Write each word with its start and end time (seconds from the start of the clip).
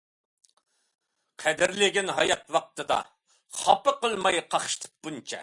قەدىرلىگىن 1.43 2.09
ھايات 2.21 2.49
ۋاقتىدا، 2.57 2.99
خاپا 3.61 3.95
قىلماي 4.03 4.43
قاقشىتىپ 4.55 4.99
بۇنچە. 5.09 5.39